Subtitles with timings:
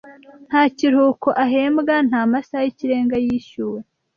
[0.49, 3.79] nta kiruhuko ahembwa nta masaha y'ikirenga yishyuwe.